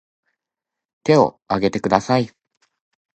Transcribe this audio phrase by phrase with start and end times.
[1.03, 2.31] 手を挙げてください